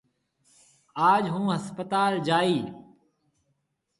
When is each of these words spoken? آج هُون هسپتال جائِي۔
آج 1.09 1.23
هُون 1.33 1.45
هسپتال 1.55 2.13
جائِي۔ 2.27 2.59